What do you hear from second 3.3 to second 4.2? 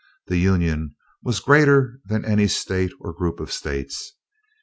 of States.